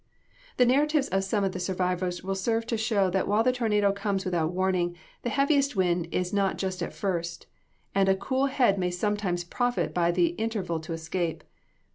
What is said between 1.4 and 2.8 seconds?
of the survivors will serve to